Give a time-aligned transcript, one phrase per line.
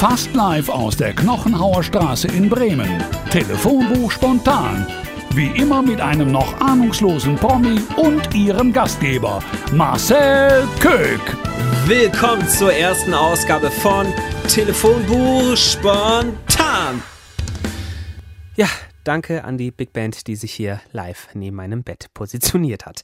[0.00, 3.04] Fast live aus der Knochenhauer Straße in Bremen.
[3.30, 4.86] Telefonbuch spontan.
[5.34, 9.40] Wie immer mit einem noch ahnungslosen Promi und ihrem Gastgeber,
[9.74, 11.20] Marcel Köck.
[11.84, 14.06] Willkommen zur ersten Ausgabe von
[14.48, 17.02] Telefonbuch spontan.
[18.56, 18.68] Ja,
[19.10, 23.02] Danke an die Big Band, die sich hier live neben meinem Bett positioniert hat.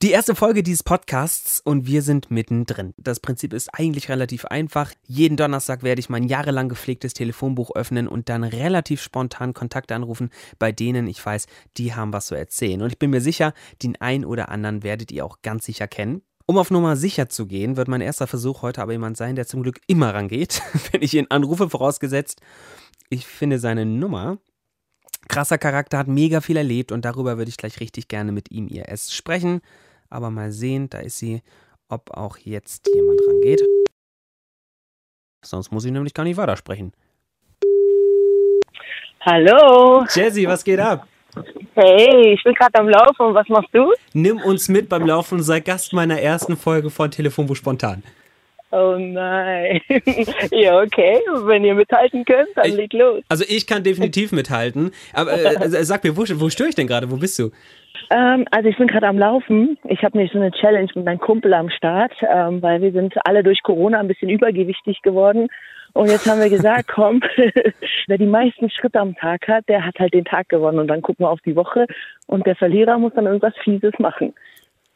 [0.00, 2.94] Die erste Folge dieses Podcasts und wir sind mittendrin.
[2.96, 4.92] Das Prinzip ist eigentlich relativ einfach.
[5.06, 10.30] Jeden Donnerstag werde ich mein jahrelang gepflegtes Telefonbuch öffnen und dann relativ spontan Kontakte anrufen,
[10.58, 11.44] bei denen ich weiß,
[11.76, 12.80] die haben was zu erzählen.
[12.80, 16.22] Und ich bin mir sicher, den einen oder anderen werdet ihr auch ganz sicher kennen.
[16.46, 19.46] Um auf Nummer sicher zu gehen, wird mein erster Versuch heute aber jemand sein, der
[19.46, 22.40] zum Glück immer rangeht, wenn ich ihn anrufe, vorausgesetzt,
[23.10, 24.38] ich finde seine Nummer
[25.28, 28.68] Krasser Charakter, hat mega viel erlebt und darüber würde ich gleich richtig gerne mit ihm
[28.68, 29.60] ihr es sprechen.
[30.10, 31.42] Aber mal sehen, da ist sie,
[31.88, 33.62] ob auch jetzt jemand rangeht.
[35.44, 36.92] Sonst muss ich nämlich gar nicht weitersprechen.
[39.20, 40.04] Hallo.
[40.12, 41.06] Jazzy, was geht ab?
[41.74, 43.34] Hey, ich bin gerade am Laufen.
[43.34, 43.92] Was machst du?
[44.12, 48.02] Nimm uns mit beim Laufen und sei Gast meiner ersten Folge von Telefonbuch spontan.
[48.72, 49.82] Oh nein.
[50.50, 51.20] ja, okay.
[51.44, 53.22] Wenn ihr mithalten könnt, dann ich, leg los.
[53.28, 54.92] Also ich kann definitiv mithalten.
[55.12, 57.10] Aber äh, äh, sag mir, wo, wo störe ich denn gerade?
[57.10, 57.50] Wo bist du?
[58.08, 59.76] Ähm, also ich bin gerade am Laufen.
[59.84, 63.14] Ich habe nämlich so eine Challenge mit meinem Kumpel am Start, ähm, weil wir sind
[63.26, 65.48] alle durch Corona ein bisschen übergewichtig geworden.
[65.92, 67.20] Und jetzt haben wir gesagt, komm,
[68.06, 70.78] wer die meisten Schritte am Tag hat, der hat halt den Tag gewonnen.
[70.78, 71.86] Und dann gucken wir auf die Woche
[72.26, 74.32] und der Verlierer muss dann irgendwas Fieses machen.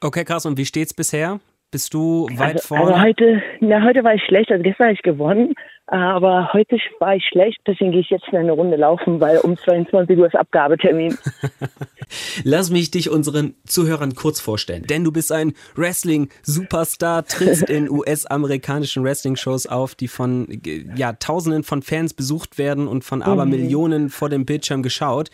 [0.00, 0.46] Okay, krass.
[0.46, 1.40] Und wie steht's bisher?
[1.72, 2.94] Bist du weit also, vorne?
[2.94, 4.50] Also heute, ja, heute war ich schlecht.
[4.52, 5.54] Also gestern habe ich gewonnen,
[5.86, 7.58] aber heute war ich schlecht.
[7.66, 11.18] Deswegen gehe ich jetzt eine Runde laufen, weil um 22 Uhr ist Abgabetermin.
[12.44, 14.84] Lass mich dich unseren Zuhörern kurz vorstellen.
[14.84, 20.46] Denn du bist ein Wrestling-Superstar, trittst in US-amerikanischen Wrestling-Shows auf, die von
[20.94, 23.50] ja, Tausenden von Fans besucht werden und von aber mhm.
[23.50, 25.30] Millionen vor dem Bildschirm geschaut.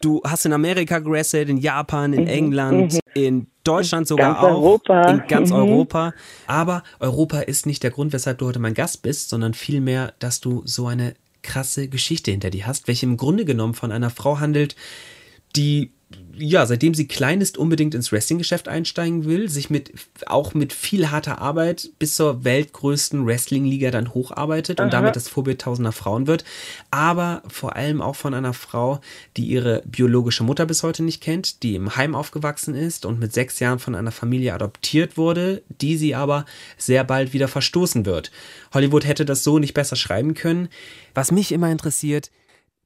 [0.00, 2.28] Du hast in Amerika gewrestelt, in Japan, in mhm.
[2.28, 3.00] England, mhm.
[3.14, 4.48] in Deutschland sogar ganz auch.
[4.50, 5.10] Europa.
[5.10, 5.56] In ganz mhm.
[5.56, 6.14] Europa.
[6.46, 10.40] Aber Europa ist nicht der Grund, weshalb du heute mein Gast bist, sondern vielmehr, dass
[10.40, 14.38] du so eine krasse Geschichte hinter dir hast, welche im Grunde genommen von einer Frau
[14.38, 14.76] handelt,
[15.56, 15.90] die
[16.38, 19.92] ja, seitdem sie klein ist, unbedingt ins Wrestling-Geschäft einsteigen will, sich mit
[20.26, 24.86] auch mit viel harter Arbeit bis zur weltgrößten Wrestling-Liga dann hocharbeitet Aha.
[24.86, 26.44] und damit das Vorbild tausender Frauen wird,
[26.90, 29.00] aber vor allem auch von einer Frau,
[29.36, 33.32] die ihre biologische Mutter bis heute nicht kennt, die im Heim aufgewachsen ist und mit
[33.32, 36.46] sechs Jahren von einer Familie adoptiert wurde, die sie aber
[36.78, 38.30] sehr bald wieder verstoßen wird.
[38.72, 40.68] Hollywood hätte das so nicht besser schreiben können.
[41.14, 42.30] Was mich immer interessiert,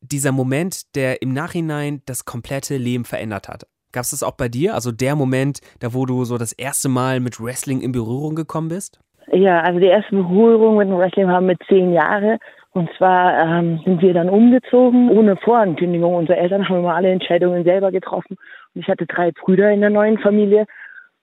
[0.03, 3.67] dieser Moment, der im Nachhinein das komplette Leben verändert hat.
[3.93, 4.75] Gab es das auch bei dir?
[4.75, 8.69] Also der Moment, da wo du so das erste Mal mit Wrestling in Berührung gekommen
[8.69, 8.99] bist?
[9.31, 12.39] Ja, also die erste Berührung mit dem Wrestling war mit zehn Jahren.
[12.73, 16.15] Und zwar ähm, sind wir dann umgezogen, ohne Vorankündigung.
[16.15, 18.39] Unsere Eltern haben immer alle Entscheidungen selber getroffen.
[18.75, 20.65] Und ich hatte drei Brüder in der neuen Familie.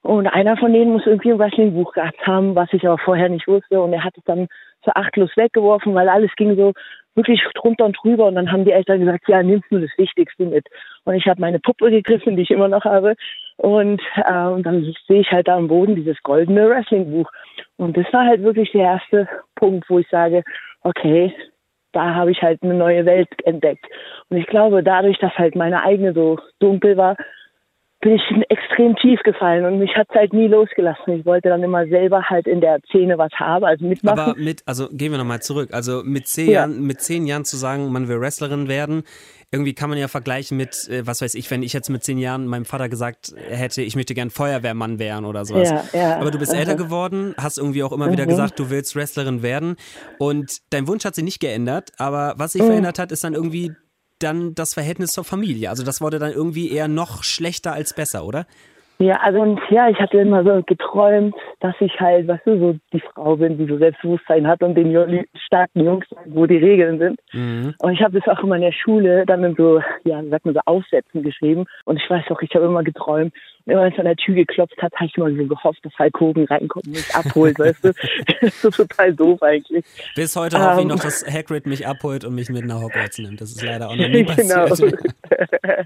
[0.04, 3.48] Und einer von denen muss irgendwie ein Wrestling-Buch gehabt haben, was ich aber vorher nicht
[3.48, 3.82] wusste.
[3.82, 4.48] Und er hat es dann
[4.90, 6.74] so achtlos weggeworfen, weil alles ging so
[7.16, 8.28] wirklich drunter und drüber.
[8.28, 10.68] Und dann haben die Eltern gesagt, ja, nimmst du das Wichtigste mit.
[11.04, 13.16] Und ich habe meine Puppe gegriffen, die ich immer noch habe.
[13.58, 17.30] Und, äh, und dann sehe ich halt da am Boden dieses goldene Wrestling-Buch.
[17.78, 20.44] Und das war halt wirklich der erste Punkt, wo ich sage,
[20.84, 21.34] okay,
[21.92, 23.86] da habe ich halt eine neue Welt entdeckt.
[24.30, 27.18] Und ich glaube, dadurch, dass halt meine eigene so dunkel war,
[28.02, 31.20] bin ich extrem tief gefallen und mich hat es halt nie losgelassen.
[31.20, 34.20] Ich wollte dann immer selber halt in der Szene was haben, also mitmachen.
[34.20, 35.74] Aber mit, also gehen wir nochmal zurück.
[35.74, 36.62] Also mit zehn, ja.
[36.62, 39.04] Jahren, mit zehn Jahren zu sagen, man will Wrestlerin werden,
[39.52, 42.20] irgendwie kann man ja vergleichen mit, äh, was weiß ich, wenn ich jetzt mit zehn
[42.20, 45.70] Jahren meinem Vater gesagt hätte, ich möchte gern Feuerwehrmann werden oder sowas.
[45.92, 48.14] Ja, ja, Aber du bist älter geworden, hast irgendwie auch immer mhm.
[48.14, 49.76] wieder gesagt, du willst Wrestlerin werden
[50.20, 52.68] und dein Wunsch hat sich nicht geändert, aber was sich mhm.
[52.68, 53.74] verändert hat, ist dann irgendwie
[54.20, 55.70] dann das Verhältnis zur Familie.
[55.70, 58.46] Also das wurde dann irgendwie eher noch schlechter als besser, oder?
[59.02, 62.76] Ja, also und ja, ich hatte immer so geträumt, dass ich halt, weißt du, so
[62.92, 67.20] die Frau bin, die so Selbstbewusstsein hat und den starken Jungs, wo die Regeln sind.
[67.32, 67.76] Mhm.
[67.80, 70.54] Und ich habe das auch immer in der Schule dann in so, ja, sagt man
[70.54, 71.66] so Aufsätzen geschrieben.
[71.86, 73.34] Und ich weiß auch, ich habe immer geträumt,
[73.78, 76.46] wenn es an der Tür geklopft hat, habe ich immer so gehofft, dass Hulk Hogan
[76.46, 77.94] reinkommt und mich abholt, weißt du.
[78.42, 79.86] das ist total doof eigentlich.
[80.16, 80.88] Bis heute um, hoffe ich ähm.
[80.88, 83.42] noch, dass Hagrid mich abholt und mich mit nach Hogwarts nimmt.
[83.42, 84.66] Das ist leider auch noch nie genau.
[84.68, 84.98] passiert.
[84.98, 85.10] Genau.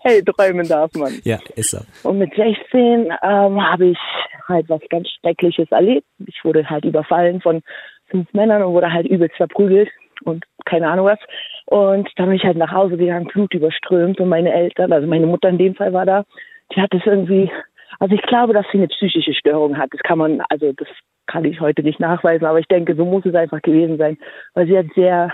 [0.00, 1.12] hey, träumen darf man.
[1.24, 1.78] Ja, ist so.
[2.08, 3.98] Und mit 16 ähm, habe ich
[4.48, 6.06] halt was ganz Schreckliches erlebt.
[6.26, 7.62] Ich wurde halt überfallen von
[8.08, 9.88] fünf Männern und wurde halt übelst verprügelt
[10.24, 11.18] und keine Ahnung was.
[11.66, 15.26] Und dann bin ich halt nach Hause gegangen, Blut überströmt und meine Eltern, also meine
[15.26, 16.24] Mutter in dem Fall war da,
[16.72, 17.50] die hat es irgendwie,
[17.98, 19.90] also ich glaube, dass sie eine psychische Störung hat.
[19.92, 20.88] Das kann man, also das
[21.26, 24.18] kann ich heute nicht nachweisen, aber ich denke, so muss es einfach gewesen sein,
[24.54, 25.32] weil sie hat sehr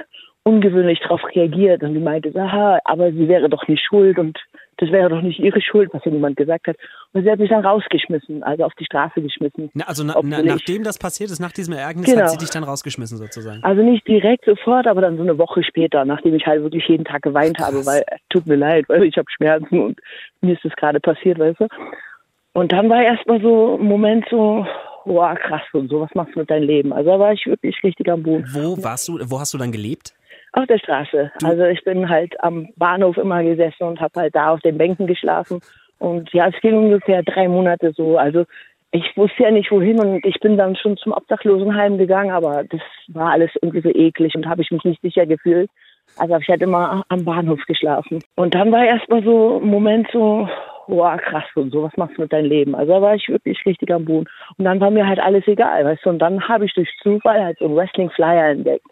[0.51, 4.39] ungewöhnlich darauf reagiert und sie meinte, aha, aber sie wäre doch nicht schuld und
[4.79, 6.77] das wäre doch nicht ihre Schuld, was ja niemand gesagt hat.
[7.13, 9.71] Und sie hat mich dann rausgeschmissen, also auf die Straße geschmissen.
[9.75, 12.23] Na, also na, na, nachdem das passiert ist, nach diesem Ereignis, genau.
[12.23, 13.63] hat sie dich dann rausgeschmissen sozusagen?
[13.63, 17.05] Also nicht direkt sofort, aber dann so eine Woche später, nachdem ich halt wirklich jeden
[17.05, 20.01] Tag geweint Ach, habe, weil tut mir leid, weil ich habe Schmerzen und
[20.41, 21.69] mir ist das gerade passiert, weißt du.
[22.53, 24.67] Und dann war erstmal so ein Moment so,
[25.05, 26.93] boah, krass und so, was machst du mit deinem Leben?
[26.93, 28.47] Also da war ich wirklich richtig am Boden.
[28.53, 30.15] Wo warst du, wo hast du dann gelebt?
[30.53, 31.31] Auf der Straße.
[31.45, 35.07] Also ich bin halt am Bahnhof immer gesessen und habe halt da auf den Bänken
[35.07, 35.61] geschlafen.
[35.99, 38.19] Und ja, es ging ungefähr drei Monate so.
[38.19, 38.45] Also
[38.93, 42.81] ich wusste ja nicht wohin und ich bin dann schon zum Obdachlosenheim gegangen, aber das
[43.09, 45.71] war alles irgendwie so eklig und habe ich mich nicht sicher gefühlt.
[46.19, 48.21] Also ich halt immer am Bahnhof geschlafen.
[48.35, 50.49] Und dann war erstmal so ein Moment so,
[50.89, 52.75] boah, krass und so, was machst du mit deinem Leben?
[52.75, 54.27] Also da war ich wirklich richtig am Boden.
[54.59, 56.11] Und dann war mir halt alles egal, weißt du.
[56.11, 58.90] Und dann habe ich durch Zufall halt so einen Wrestling-Flyer entdeckt.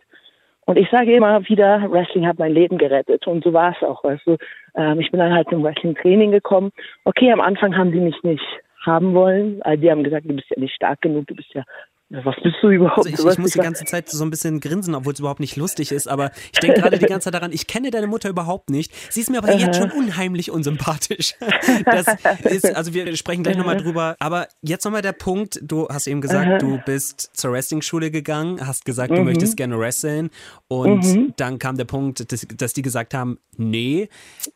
[0.69, 3.27] Und ich sage immer wieder, Wrestling hat mein Leben gerettet.
[3.27, 4.05] Und so war es auch.
[4.05, 4.37] Weißt du,
[4.75, 6.73] ähm, ich bin dann halt zum Wrestling-Training gekommen.
[7.05, 8.45] Okay, am Anfang haben die mich nicht
[8.85, 9.63] haben wollen.
[9.63, 11.63] Also die haben gesagt, du bist ja nicht stark genug, du bist ja
[12.11, 13.07] was bist du überhaupt?
[13.07, 15.57] Also ich, ich muss die ganze Zeit so ein bisschen grinsen, obwohl es überhaupt nicht
[15.57, 18.71] lustig ist, aber ich denke gerade die ganze Zeit daran, ich kenne deine Mutter überhaupt
[18.71, 18.95] nicht.
[19.13, 21.35] Sie ist mir aber jetzt schon unheimlich unsympathisch.
[21.85, 22.07] Das
[22.45, 24.17] ist, also wir sprechen gleich nochmal drüber.
[24.21, 28.85] Aber jetzt nochmal der Punkt, du hast eben gesagt, du bist zur Wrestling-Schule gegangen, hast
[28.85, 29.25] gesagt, du mhm.
[29.25, 30.31] möchtest gerne wresteln
[30.69, 31.35] und mhm.
[31.37, 34.09] dann kam der Punkt, dass, dass die gesagt haben, nee.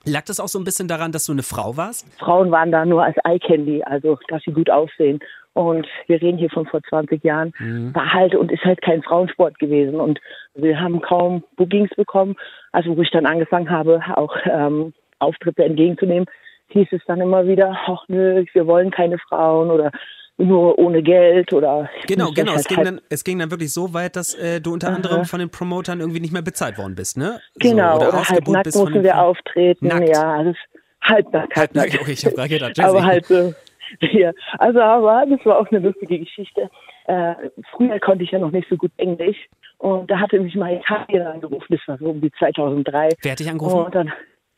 [0.05, 2.07] Lag das auch so ein bisschen daran, dass du eine Frau warst?
[2.19, 5.21] Frauen waren da nur als Eye-Candy, also dass sie gut aussehen.
[5.55, 7.53] Und wir reden hier von vor 20 Jahren.
[7.59, 7.95] Mhm.
[7.95, 10.01] War halt und ist halt kein Frauensport gewesen.
[10.01, 10.19] Und
[10.55, 12.37] wir haben kaum Bookings bekommen.
[12.73, 16.27] Also wo ich dann angefangen habe, auch ähm, Auftritte entgegenzunehmen,
[16.69, 19.93] hieß es dann immer wieder, ach nö, wir wollen keine Frauen oder
[20.39, 23.73] nur ohne Geld oder genau genau halt es ging halt dann es ging dann wirklich
[23.73, 24.97] so weit dass äh, du unter Aha.
[24.97, 28.29] anderem von den Promotern irgendwie nicht mehr bezahlt worden bist ne genau so, oder, oder
[28.29, 30.09] halt nackt mussten wir auftreten nackt.
[30.09, 30.55] ja also
[31.03, 32.01] halbnackt halt nackt.
[32.01, 33.55] okay ich habe gerade gedacht aber halt so
[34.13, 36.71] Ja, also aber das war auch eine lustige Geschichte.
[37.07, 37.35] Äh,
[37.73, 39.49] früher konnte ich ja noch nicht so gut Englisch
[39.79, 43.09] und da hatte mich mal Italien angerufen, das war so um die 2003.
[43.23, 43.87] Wer hat dich angerufen?
[43.87, 44.13] Und dann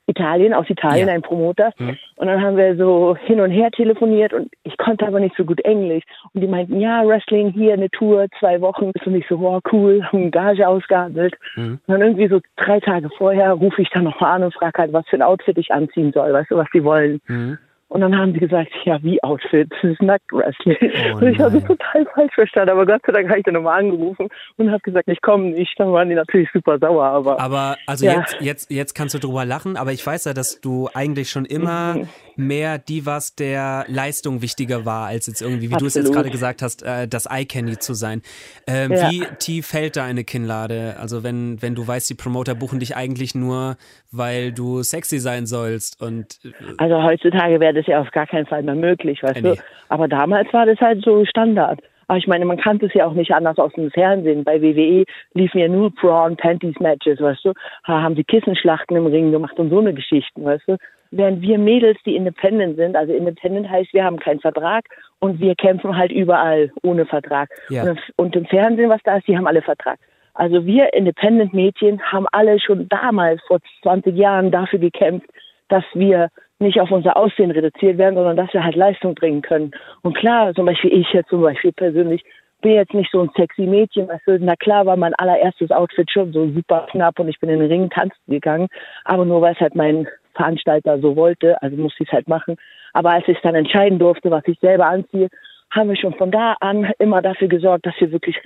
[0.06, 1.14] Italien, aus Italien, ja.
[1.14, 1.72] ein Promoter.
[1.78, 1.96] Hm.
[2.16, 5.44] Und dann haben wir so hin und her telefoniert und ich konnte aber nicht so
[5.44, 6.04] gut Englisch.
[6.32, 8.90] Und die meinten, ja, Wrestling hier, eine Tour, zwei Wochen.
[8.94, 11.34] Ist und ich so, wow, cool, haben Gage ausgehandelt.
[11.54, 11.80] Hm.
[11.86, 14.92] Und dann irgendwie so drei Tage vorher rufe ich dann nochmal an und frage halt,
[14.92, 17.20] was für ein Outfit ich anziehen soll, weißt du, was die wollen.
[17.26, 17.58] Hm.
[17.88, 19.70] Und dann haben sie gesagt, ja, wie Outfit?
[19.70, 20.76] Das ist Nackt-Wrestling.
[21.12, 22.70] Oh, und ich habe es total falsch verstanden.
[22.70, 25.78] Aber Gott sei Dank habe ich dann nochmal angerufen und habe gesagt, ich komme nicht.
[25.78, 27.04] Dann waren die natürlich super sauer.
[27.04, 28.20] Aber, aber also ja.
[28.20, 29.76] jetzt, jetzt, jetzt kannst du drüber lachen.
[29.76, 32.08] Aber ich weiß ja, dass du eigentlich schon immer mhm.
[32.36, 35.82] mehr die warst, der Leistung wichtiger war, als jetzt irgendwie, wie Absolut.
[35.82, 38.22] du es jetzt gerade gesagt hast, äh, das Eye-Candy zu sein.
[38.66, 39.10] Ähm, ja.
[39.10, 40.96] Wie tief fällt da eine Kinnlade?
[40.98, 43.76] Also wenn, wenn du weißt, die Promoter buchen dich eigentlich nur,
[44.16, 46.00] weil du sexy sein sollst.
[46.02, 49.56] Und, äh, also heutzutage wäre das ja auf gar keinen Fall mehr möglich, weißt du.
[49.88, 51.80] Aber damals war das halt so Standard.
[52.06, 54.44] Aber ich meine, man kannte es ja auch nicht anders aus dem Fernsehen.
[54.44, 57.52] Bei WWE liefen ja nur Prawn Panties Matches, weißt du.
[57.86, 60.76] Da haben sie Kissenschlachten im Ring gemacht und so eine Geschichten, weißt du.
[61.10, 64.84] Während wir Mädels, die independent sind, also independent heißt, wir haben keinen Vertrag
[65.20, 67.48] und wir kämpfen halt überall ohne Vertrag.
[67.68, 67.84] Ja.
[67.84, 69.98] Und, und im Fernsehen, was da ist, die haben alle Vertrag.
[70.34, 75.28] Also wir Independent Mädchen haben alle schon damals, vor 20 Jahren, dafür gekämpft,
[75.68, 79.72] dass wir nicht auf unser Aussehen reduziert werden, sondern dass wir halt Leistung bringen können.
[80.02, 82.24] Und klar, zum Beispiel ich jetzt zum Beispiel persönlich
[82.64, 86.32] bin jetzt nicht so ein sexy Mädchen, du, na klar war mein allererstes Outfit schon
[86.32, 88.68] so super knapp und ich bin in den Ring tanzen gegangen,
[89.04, 92.56] aber nur weil es halt mein Veranstalter so wollte, also musste ich es halt machen.
[92.94, 95.28] Aber als ich dann entscheiden durfte, was ich selber anziehe,
[95.74, 98.36] haben wir schon von da an immer dafür gesorgt, dass wir wirklich,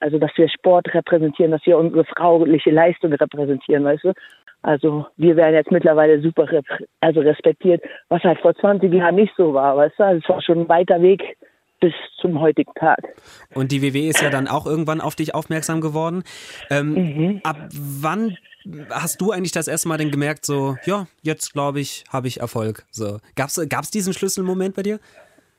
[0.00, 4.12] also dass wir Sport repräsentieren, dass wir unsere frauliche Leistung repräsentieren, weißt du.
[4.62, 6.48] Also wir werden jetzt mittlerweile super
[7.00, 10.04] also respektiert, was halt vor 20 Jahren nicht so war, weißt du.
[10.04, 11.36] Also es war schon ein weiter Weg
[11.80, 12.98] bis zum heutigen Tag.
[13.54, 16.24] Und die WW ist ja dann auch irgendwann auf dich aufmerksam geworden.
[16.70, 17.40] Ähm, mhm.
[17.44, 18.36] Ab wann
[18.90, 22.40] hast du eigentlich das erste Mal denn gemerkt, so, ja, jetzt glaube ich, habe ich
[22.40, 22.84] Erfolg?
[22.90, 24.98] So, gab's gab's diesen Schlüsselmoment bei dir?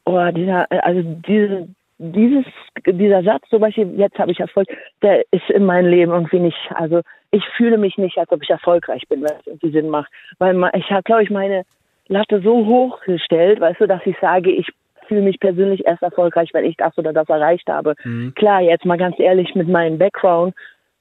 [0.09, 1.67] Oh, dieser, also diese,
[1.99, 2.45] dieses,
[2.87, 4.67] dieser Satz, zum Beispiel, jetzt habe ich Erfolg,
[5.03, 8.49] der ist in meinem Leben irgendwie nicht, also ich fühle mich nicht, als ob ich
[8.49, 10.11] erfolgreich bin, wenn es irgendwie Sinn macht.
[10.39, 11.63] Weil ich habe, glaube ich, meine
[12.07, 14.67] Latte so hoch gestellt, weißt du, dass ich sage, ich
[15.07, 17.93] fühle mich persönlich erst erfolgreich, wenn ich das oder das erreicht habe.
[18.03, 18.33] Mhm.
[18.33, 20.55] Klar, jetzt mal ganz ehrlich mit meinem Background,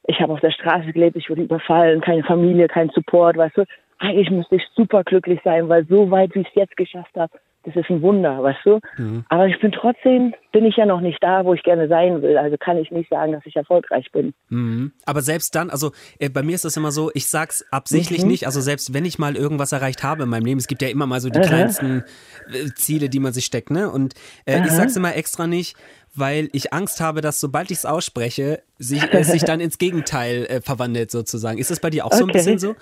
[0.07, 3.65] ich habe auf der Straße gelebt, ich wurde überfallen, keine Familie, kein Support, weißt du.
[4.01, 7.33] Eigentlich müsste ich super glücklich sein, weil so weit, wie ich es jetzt geschafft habe,
[7.65, 8.79] das ist ein Wunder, weißt du?
[8.97, 9.25] Mhm.
[9.29, 12.39] Aber ich bin trotzdem, bin ich ja noch nicht da, wo ich gerne sein will.
[12.39, 14.33] Also kann ich nicht sagen, dass ich erfolgreich bin.
[14.49, 14.93] Mhm.
[15.05, 18.29] Aber selbst dann, also äh, bei mir ist das immer so, ich sag's absichtlich mhm.
[18.29, 18.47] nicht.
[18.47, 21.07] Also selbst wenn ich mal irgendwas erreicht habe in meinem Leben, es gibt ja immer
[21.07, 21.47] mal so die Aha.
[21.47, 22.05] kleinsten
[22.49, 23.91] äh, Ziele, die man sich steckt, ne?
[23.91, 24.15] Und
[24.47, 25.77] äh, ich sag's immer extra nicht,
[26.19, 30.47] weil ich Angst habe, dass sobald ich es ausspreche, sich, es sich dann ins Gegenteil
[30.47, 31.59] äh, verwandelt sozusagen.
[31.59, 32.19] Ist das bei dir auch okay.
[32.19, 32.77] so ein bisschen so?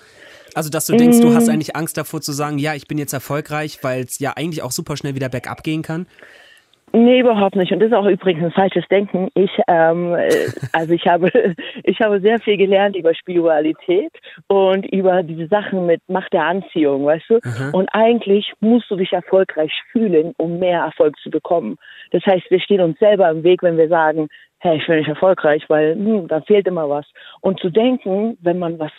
[0.53, 1.51] Also, dass du denkst, du hast mm.
[1.51, 4.71] eigentlich Angst davor zu sagen, ja, ich bin jetzt erfolgreich, weil es ja eigentlich auch
[4.71, 6.07] super schnell wieder bergab gehen kann?
[6.93, 7.71] Nee, überhaupt nicht.
[7.71, 9.27] Und das ist auch übrigens ein falsches Denken.
[9.33, 11.29] Ich, ähm, äh, also ich habe,
[11.83, 14.11] ich habe sehr viel gelernt über Spiritualität
[14.47, 17.39] und über diese Sachen mit Macht der Anziehung, weißt du?
[17.43, 17.71] Aha.
[17.73, 21.77] Und eigentlich musst du dich erfolgreich fühlen, um mehr Erfolg zu bekommen.
[22.11, 24.29] Das heißt, wir stehen uns selber im Weg, wenn wir sagen,
[24.59, 27.05] hey, ich bin nicht erfolgreich, weil hm, da fehlt immer was.
[27.41, 28.91] Und zu denken, wenn man was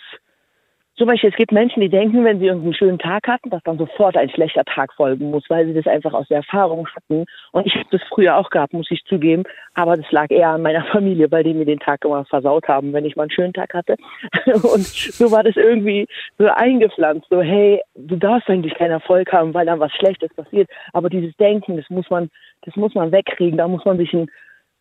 [0.99, 3.77] zum Beispiel, es gibt Menschen, die denken, wenn sie irgendeinen schönen Tag hatten, dass dann
[3.77, 7.25] sofort ein schlechter Tag folgen muss, weil sie das einfach aus der Erfahrung hatten.
[7.53, 9.43] Und ich habe das früher auch gehabt, muss ich zugeben.
[9.75, 12.91] Aber das lag eher an meiner Familie, weil die mir den Tag immer versaut haben,
[12.91, 13.95] wenn ich mal einen schönen Tag hatte.
[14.45, 16.05] Und so war das irgendwie
[16.37, 17.27] so eingepflanzt.
[17.29, 20.69] So, hey, du darfst eigentlich keinen Erfolg haben, weil dann was Schlechtes passiert.
[20.91, 22.29] Aber dieses Denken, das muss man,
[22.63, 23.57] das muss man wegkriegen.
[23.57, 24.29] Da muss man sich ein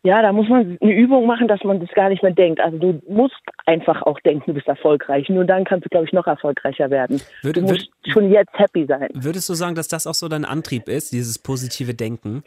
[0.04, 2.60] ja, da muss man eine Übung machen, dass man das gar nicht mehr denkt.
[2.60, 5.28] Also du musst einfach auch denken, du bist erfolgreich.
[5.28, 7.20] Nur dann kannst du, glaube ich, noch erfolgreicher werden.
[7.42, 9.08] Würde, du musst würd, schon jetzt happy sein.
[9.14, 12.44] Würdest du sagen, dass das auch so dein Antrieb ist, dieses positive Denken?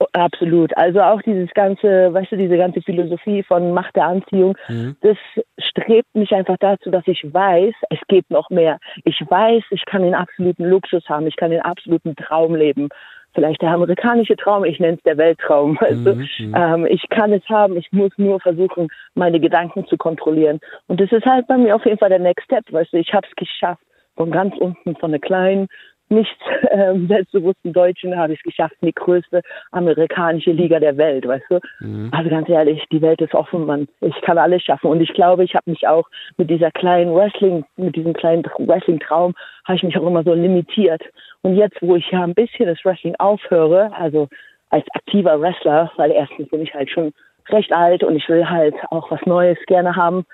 [0.00, 0.76] Oh, absolut.
[0.76, 4.96] Also auch dieses ganze, weißt du, diese ganze Philosophie von Macht der Anziehung, mhm.
[5.02, 5.16] das
[5.58, 8.80] strebt mich einfach dazu, dass ich weiß, es geht noch mehr.
[9.04, 12.88] Ich weiß, ich kann den absoluten Luxus haben, ich kann den absoluten Traum leben
[13.34, 15.78] vielleicht der amerikanische Traum, ich nenne es der Weltraum.
[15.92, 16.54] Also, mhm.
[16.56, 20.60] ähm, ich kann es haben, ich muss nur versuchen, meine Gedanken zu kontrollieren.
[20.86, 23.12] Und das ist halt bei mir auf jeden Fall der Next Step, weißt du, ich
[23.12, 23.82] habe es geschafft,
[24.16, 25.68] von ganz unten, von einer kleinen,
[26.12, 26.36] nicht
[26.70, 29.42] ähm, selbstbewussten Deutschen habe ich es geschafft in die größte
[29.72, 31.60] amerikanische Liga der Welt, weißt du?
[31.80, 32.10] Mhm.
[32.12, 33.88] Also ganz ehrlich, die Welt ist offen, Mann.
[34.00, 34.90] Ich kann alles schaffen.
[34.90, 39.34] Und ich glaube, ich habe mich auch mit dieser kleinen Wrestling, mit diesem kleinen Wrestling-Traum,
[39.64, 41.02] habe ich mich auch immer so limitiert.
[41.42, 44.28] Und jetzt, wo ich ja ein bisschen das Wrestling aufhöre, also
[44.70, 47.12] als aktiver Wrestler, weil erstens bin ich halt schon
[47.48, 50.24] recht alt und ich will halt auch was Neues gerne haben,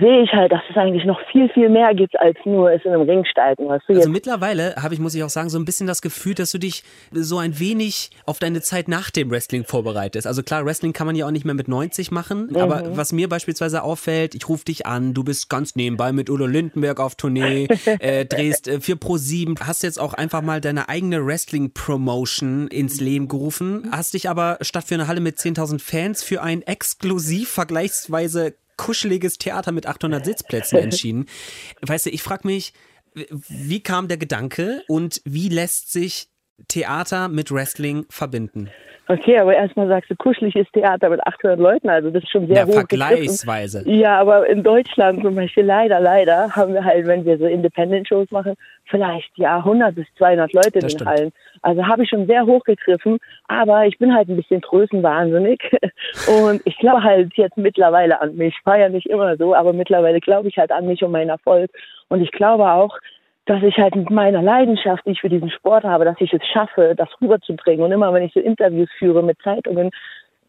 [0.00, 2.92] sehe ich halt, dass es eigentlich noch viel, viel mehr gibt, als nur es in
[2.92, 3.68] einem Ring steigen.
[3.68, 6.34] Weißt du, also mittlerweile habe ich, muss ich auch sagen, so ein bisschen das Gefühl,
[6.34, 6.82] dass du dich
[7.12, 10.26] so ein wenig auf deine Zeit nach dem Wrestling vorbereitest.
[10.26, 12.56] Also klar, Wrestling kann man ja auch nicht mehr mit 90 machen, mhm.
[12.56, 16.46] aber was mir beispielsweise auffällt, ich rufe dich an, du bist ganz nebenbei mit Udo
[16.46, 17.68] Lindenberg auf Tournee,
[17.98, 23.28] äh, drehst äh, für Pro7, hast jetzt auch einfach mal deine eigene Wrestling-Promotion ins Leben
[23.28, 28.54] gerufen, hast dich aber statt für eine Halle mit 10.000 Fans für ein exklusiv vergleichsweise
[28.82, 31.26] kuscheliges Theater mit 800 Sitzplätzen entschieden.
[31.82, 32.72] Weißt du, ich frage mich,
[33.14, 36.28] wie kam der Gedanke und wie lässt sich
[36.66, 38.70] Theater mit Wrestling verbinden?
[39.08, 42.58] Okay, aber erstmal sagst du, kuscheliges Theater mit 800 Leuten, also das ist schon sehr
[42.58, 42.72] ja, hoch.
[42.72, 43.82] Vergleichsweise.
[43.88, 48.30] Ja, aber in Deutschland zum Beispiel, leider, leider, haben wir halt, wenn wir so Independent-Shows
[48.30, 48.54] machen,
[48.84, 51.32] vielleicht ja 100 bis 200 Leute das in den Hallen.
[51.62, 53.18] Also habe ich schon sehr hochgegriffen,
[53.48, 55.60] aber ich bin halt ein bisschen größenwahnsinnig
[56.28, 58.54] und ich glaube halt jetzt mittlerweile an mich.
[58.64, 61.70] War ja nicht immer so, aber mittlerweile glaube ich halt an mich und meinen Erfolg.
[62.08, 62.98] Und ich glaube auch,
[63.46, 66.46] dass ich halt mit meiner Leidenschaft, die ich für diesen Sport habe, dass ich es
[66.46, 67.84] schaffe, das rüberzubringen.
[67.84, 69.90] Und immer wenn ich so Interviews führe mit Zeitungen,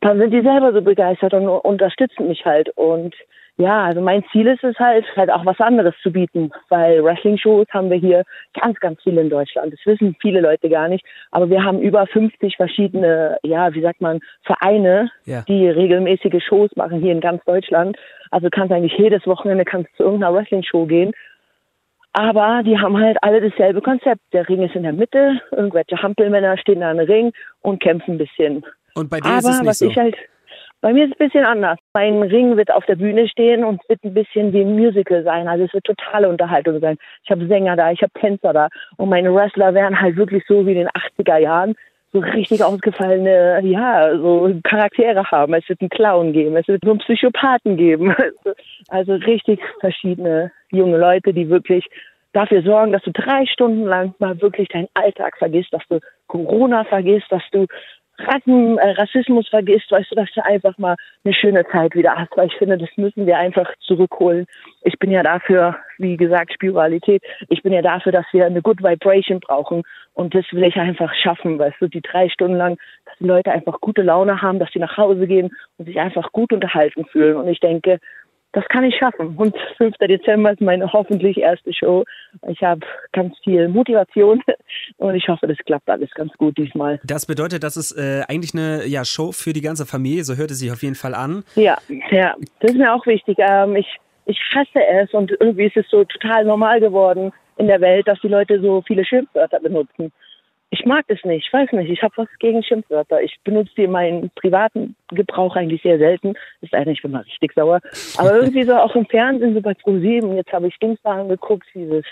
[0.02, 2.70] dann sind die selber so begeistert und unterstützen mich halt.
[2.76, 3.16] Und
[3.58, 7.68] ja, also mein Ziel ist es halt, halt auch was anderes zu bieten, weil Wrestling-Shows
[7.72, 8.24] haben wir hier
[8.60, 9.72] ganz, ganz viele in Deutschland.
[9.72, 11.06] Das wissen viele Leute gar nicht.
[11.32, 15.44] Aber wir haben über 50 verschiedene, ja, wie sagt man, Vereine, ja.
[15.48, 17.96] die regelmäßige Shows machen hier in ganz Deutschland.
[18.32, 21.14] Also kannst eigentlich jedes Wochenende kannst zu irgendeiner Wrestling-Show gehen
[22.14, 24.22] aber die haben halt alle dasselbe Konzept.
[24.32, 28.18] Der Ring ist in der Mitte, irgendwelche Hampelmänner stehen da im Ring und kämpfen ein
[28.18, 28.66] bisschen.
[28.96, 29.90] Und bei dir Aber ist es nicht was so.
[29.90, 30.16] ich halt
[30.84, 31.80] bei mir ist es ein bisschen anders.
[31.94, 35.48] Mein Ring wird auf der Bühne stehen und wird ein bisschen wie ein Musical sein.
[35.48, 36.98] Also es wird totale Unterhaltung sein.
[37.24, 38.68] Ich habe Sänger da, ich habe Tänzer da
[38.98, 41.76] und meine Wrestler werden halt wirklich so wie in den 80er Jahren
[42.14, 45.56] so richtig ausgefallene, ja, so Charaktere haben.
[45.56, 48.16] Es wird einen Clown geben, es wird einen Psychopathen geben.
[48.90, 51.88] Also richtig verschiedene junge Leute, die wirklich
[52.34, 56.84] dafür sorgen, dass du drei Stunden lang mal wirklich deinen Alltag vergisst, dass du Corona
[56.84, 57.66] vergisst, dass du
[58.20, 62.36] Rassen, äh, Rassismus vergisst, weißt du, dass du einfach mal eine schöne Zeit wieder hast,
[62.38, 64.46] weil ich finde, das müssen wir einfach zurückholen.
[64.84, 68.84] Ich bin ja dafür, wie gesagt, Spiritualität, ich bin ja dafür, dass wir eine Good
[68.84, 69.84] Vibration brauchen.
[70.14, 73.52] Und das will ich einfach schaffen, weißt du, die drei Stunden lang, dass die Leute
[73.52, 77.36] einfach gute Laune haben, dass sie nach Hause gehen und sich einfach gut unterhalten fühlen.
[77.36, 78.00] Und ich denke,
[78.54, 79.36] das kann ich schaffen.
[79.36, 79.98] Und 5.
[79.98, 82.06] Dezember ist meine hoffentlich erste Show.
[82.48, 82.82] Ich habe
[83.12, 84.42] ganz viel Motivation
[84.98, 87.00] und ich hoffe, das klappt alles ganz gut diesmal.
[87.04, 90.52] Das bedeutet, das ist äh, eigentlich eine ja, Show für die ganze Familie, so hört
[90.52, 91.44] es sich auf jeden Fall an.
[91.56, 91.78] Ja,
[92.12, 93.38] ja, das ist mir auch wichtig.
[93.40, 93.88] Ähm, ich,
[94.26, 98.20] ich hasse es und irgendwie ist es so total normal geworden in der Welt, dass
[98.22, 100.12] die Leute so viele Schimpfwörter benutzen
[100.74, 103.22] ich mag es nicht, ich weiß nicht, ich habe was gegen Schimpfwörter.
[103.22, 106.34] Ich benutze die in meinem privaten Gebrauch eigentlich sehr selten.
[106.62, 107.80] Ist eigentlich, ich bin mal richtig sauer.
[108.18, 111.68] Aber irgendwie so auch im Fernsehen, so bei Pro7, jetzt habe ich Dings da angeguckt,
[111.76, 112.06] dieses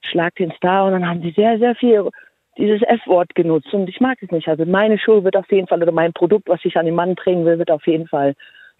[0.00, 2.08] Schlag den Star und dann haben die sehr, sehr viel
[2.56, 4.48] dieses F-Wort genutzt und ich mag es nicht.
[4.48, 7.14] Also meine Show wird auf jeden Fall oder mein Produkt, was ich an den Mann
[7.14, 8.34] bringen will, wird auf jeden Fall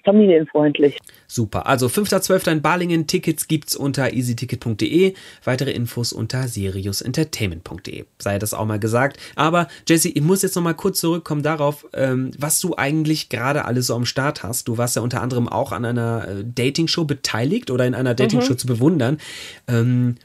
[0.04, 0.98] familienfreundlich.
[1.26, 1.66] Super.
[1.66, 2.50] Also 5.12.
[2.50, 3.06] in Balingen.
[3.06, 5.14] Tickets gibt's unter easyticket.de.
[5.44, 8.04] Weitere Infos unter seriusentertainment.de.
[8.18, 9.18] Sei das auch mal gesagt.
[9.36, 13.64] Aber Jesse, ich muss jetzt noch mal kurz zurückkommen darauf, ähm, was du eigentlich gerade
[13.64, 14.68] alles so am Start hast.
[14.68, 18.52] Du warst ja unter anderem auch an einer äh, Dating-Show beteiligt oder in einer Dating-Show
[18.52, 18.58] mhm.
[18.58, 19.18] zu bewundern,
[19.68, 20.16] ähm,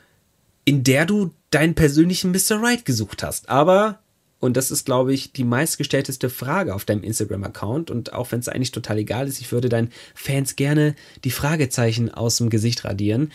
[0.65, 2.61] in der du deinen persönlichen Mr.
[2.61, 3.49] Right gesucht hast.
[3.49, 3.99] Aber
[4.39, 7.89] und das ist, glaube ich, die meistgestellteste Frage auf deinem Instagram-Account.
[7.89, 12.13] Und auch wenn es eigentlich total egal ist, ich würde deinen Fans gerne die Fragezeichen
[12.13, 13.31] aus dem Gesicht radieren.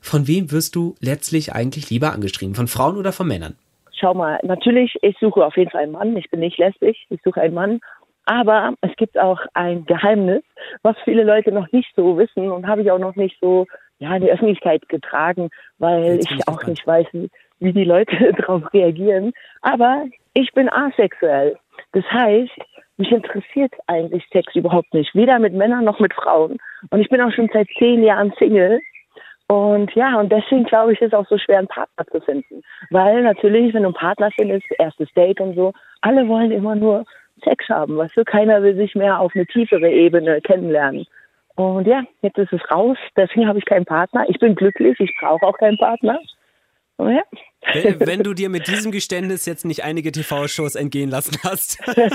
[0.00, 2.54] Von wem wirst du letztlich eigentlich lieber angeschrieben?
[2.54, 3.56] Von Frauen oder von Männern?
[3.92, 6.16] Schau mal, natürlich, ich suche auf jeden Fall einen Mann.
[6.16, 7.80] Ich bin nicht lesbisch, ich suche einen Mann.
[8.24, 10.42] Aber es gibt auch ein Geheimnis,
[10.82, 13.66] was viele Leute noch nicht so wissen und habe ich auch noch nicht so
[13.98, 18.72] ja, in die Öffentlichkeit getragen, weil ich auch nicht weiß, wie, wie die Leute darauf
[18.72, 19.32] reagieren.
[19.60, 20.04] Aber
[20.34, 21.56] ich bin asexuell.
[21.92, 22.52] Das heißt,
[22.96, 25.14] mich interessiert eigentlich Sex überhaupt nicht.
[25.14, 26.58] Weder mit Männern noch mit Frauen.
[26.90, 28.80] Und ich bin auch schon seit zehn Jahren Single.
[29.48, 32.62] Und ja, und deswegen glaube ich, ist es auch so schwer, einen Partner zu finden.
[32.90, 35.72] Weil natürlich, wenn du einen Partner findest, erstes Date und so,
[36.02, 37.04] alle wollen immer nur
[37.42, 37.96] Sex haben.
[37.96, 41.06] Weißt du, keiner will sich mehr auf eine tiefere Ebene kennenlernen.
[41.56, 42.96] Und ja, jetzt ist es raus.
[43.16, 44.24] Deswegen habe ich keinen Partner.
[44.28, 45.00] Ich bin glücklich.
[45.00, 46.20] Ich brauche auch keinen Partner.
[47.00, 47.22] Oh ja.
[47.98, 51.78] Wenn, du dir mit diesem Geständnis jetzt nicht einige TV-Shows entgehen lassen hast.
[51.96, 52.10] äh,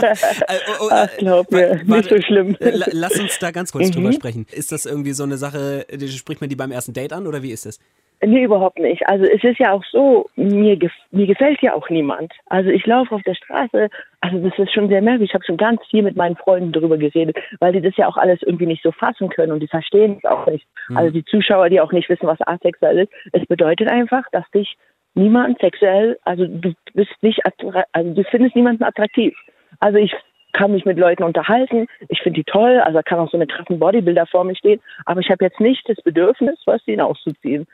[0.79, 2.55] oh, oh, Ach, glaub mir, war, nicht so schlimm.
[2.59, 3.91] Äh, lass uns da ganz kurz mhm.
[3.93, 4.45] drüber sprechen.
[4.51, 7.51] Ist das irgendwie so eine Sache, spricht man die beim ersten Date an oder wie
[7.51, 7.79] ist das?
[8.25, 9.07] Nee, überhaupt nicht.
[9.07, 12.33] Also es ist ja auch so, mir, gef mir gefällt ja auch niemand.
[12.47, 13.89] Also ich laufe auf der Straße,
[14.21, 15.29] also das ist schon sehr merkwürdig.
[15.29, 18.17] Ich habe schon ganz viel mit meinen Freunden darüber geredet, weil die das ja auch
[18.17, 20.65] alles irgendwie nicht so fassen können und die verstehen es auch nicht.
[20.89, 20.97] Mhm.
[20.97, 23.13] Also die Zuschauer, die auch nicht wissen, was asexuell ist.
[23.31, 24.75] Es bedeutet einfach, dass dich
[25.13, 29.35] niemand sexuell, also du bist nicht, also du findest niemanden attraktiv.
[29.79, 30.13] Also ich
[30.55, 31.87] kann mich mit Leuten unterhalten.
[32.07, 34.79] Ich finde die toll, also kann auch so eine krassen Bodybuilder vor mir stehen.
[35.05, 37.67] Aber ich habe jetzt nicht das Bedürfnis, was ihn auszuziehen.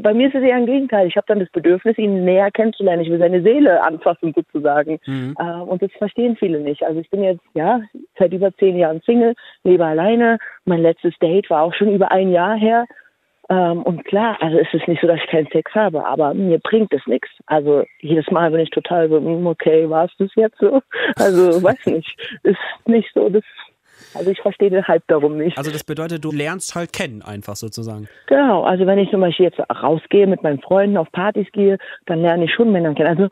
[0.00, 1.08] Bei mir ist es eher ein Gegenteil.
[1.08, 3.02] Ich habe dann das Bedürfnis, ihn näher kennenzulernen.
[3.02, 5.00] Ich will seine Seele anfassen sozusagen.
[5.06, 5.34] Mhm.
[5.38, 6.84] Äh, und das verstehen viele nicht.
[6.84, 7.80] Also ich bin jetzt ja
[8.16, 10.38] seit über zehn Jahren Single, lebe alleine.
[10.64, 12.86] Mein letztes Date war auch schon über ein Jahr her.
[13.50, 16.60] Ähm, und klar, also es ist nicht so, dass ich keinen Sex habe, aber mir
[16.60, 17.28] bringt es nichts.
[17.46, 20.80] Also jedes Mal bin ich total so, hm, okay, war es das jetzt so?
[21.16, 23.42] Also weiß nicht, ist nicht so, das
[24.14, 25.58] also ich verstehe den Hype darum nicht.
[25.58, 28.08] Also das bedeutet, du lernst halt kennen einfach sozusagen.
[28.26, 32.22] Genau, also wenn ich zum Beispiel jetzt rausgehe mit meinen Freunden auf Partys gehe, dann
[32.22, 33.08] lerne ich schon Männer kennen.
[33.08, 33.28] Also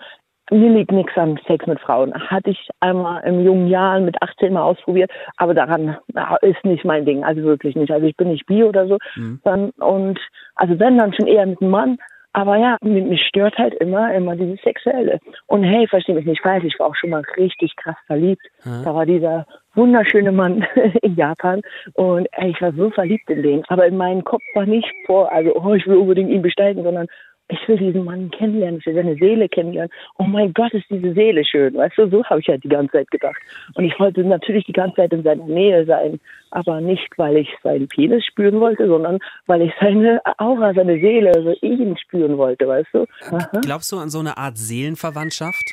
[0.51, 2.13] mir liegt nichts am Sex mit Frauen.
[2.15, 5.97] Hatte ich einmal im jungen Jahren mit 18 mal ausprobiert, aber daran
[6.43, 7.91] ist nicht mein Ding, also wirklich nicht.
[7.91, 8.99] Also ich bin nicht bi oder so.
[9.17, 9.41] Mhm.
[9.45, 10.19] Dann, und
[10.55, 11.99] also wenn dann schon eher mit einem Mann,
[12.33, 15.19] aber ja, mich stört halt immer, immer dieses Sexuelle.
[15.47, 18.43] Und hey, versteh mich nicht falsch, ich war auch schon mal richtig krass verliebt.
[18.65, 18.85] Mhm.
[18.85, 20.65] Da war dieser wunderschöne Mann
[21.03, 21.63] in Japan
[21.95, 23.65] und ey, ich war so verliebt in den.
[23.69, 27.07] Aber in meinem Kopf war nicht vor, also oh, ich will unbedingt ihn besteigen, sondern
[27.49, 29.91] ich will diesen Mann kennenlernen, ich will seine Seele kennenlernen.
[30.19, 31.75] Oh mein Gott, ist diese Seele schön.
[31.75, 33.37] Weißt du, so habe ich halt die ganze Zeit gedacht.
[33.75, 37.49] Und ich wollte natürlich die ganze Zeit in seiner Nähe sein, aber nicht, weil ich
[37.63, 42.69] seinen Penis spüren wollte, sondern weil ich seine Aura, seine Seele, also ihn spüren wollte,
[42.69, 43.07] weißt du.
[43.31, 43.61] Aha.
[43.63, 45.73] Glaubst du an so eine Art Seelenverwandtschaft?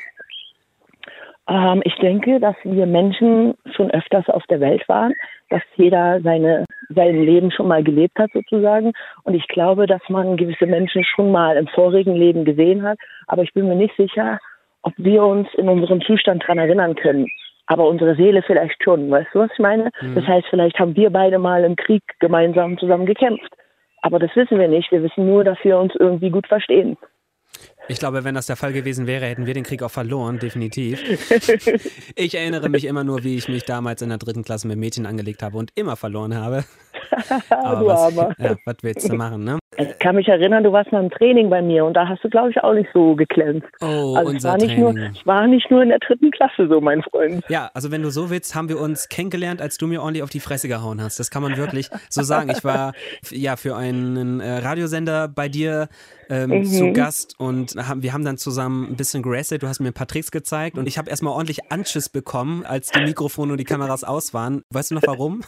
[1.47, 5.13] Ähm, ich denke, dass wir Menschen schon öfters auf der Welt waren,
[5.49, 8.93] dass jeder seine, sein Leben schon mal gelebt hat sozusagen.
[9.23, 12.97] Und ich glaube, dass man gewisse Menschen schon mal im vorigen Leben gesehen hat.
[13.27, 14.39] Aber ich bin mir nicht sicher,
[14.81, 17.27] ob wir uns in unserem Zustand daran erinnern können.
[17.67, 19.09] Aber unsere Seele vielleicht schon.
[19.09, 19.91] Weißt du, was ich meine?
[20.01, 20.15] Mhm.
[20.15, 23.51] Das heißt, vielleicht haben wir beide mal im Krieg gemeinsam zusammen gekämpft.
[24.01, 24.91] Aber das wissen wir nicht.
[24.91, 26.97] Wir wissen nur, dass wir uns irgendwie gut verstehen.
[27.87, 30.99] Ich glaube, wenn das der Fall gewesen wäre, hätten wir den Krieg auch verloren, definitiv.
[32.15, 35.05] Ich erinnere mich immer nur, wie ich mich damals in der dritten Klasse mit Mädchen
[35.05, 36.63] angelegt habe und immer verloren habe.
[37.49, 39.59] Aber was, ja, was willst du machen, ne?
[39.77, 42.29] Ich kann mich erinnern, du warst mal im Training bei mir und da hast du,
[42.29, 43.67] glaube ich, auch nicht so geglänzt.
[43.81, 44.95] Oh, also unser war nicht Training.
[44.95, 47.43] Nur, ich war nicht nur in der dritten Klasse so, mein Freund.
[47.49, 50.29] Ja, also wenn du so willst, haben wir uns kennengelernt, als du mir ordentlich auf
[50.29, 51.19] die Fresse gehauen hast.
[51.19, 52.49] Das kann man wirklich so sagen.
[52.49, 52.93] Ich war
[53.31, 55.89] ja für einen äh, Radiosender bei dir
[56.29, 56.65] ähm, Mhm.
[56.65, 59.61] zu Gast und haben, wir haben dann zusammen ein bisschen gerastet.
[59.61, 62.91] Du hast mir ein paar Tricks gezeigt und ich habe erstmal ordentlich Anschiss bekommen, als
[62.91, 64.63] die Mikrofone und die Kameras aus waren.
[64.71, 65.41] Weißt du noch warum?